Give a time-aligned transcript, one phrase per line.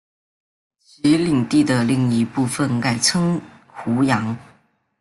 [0.79, 4.35] 其领地的另一部分改称湖阳。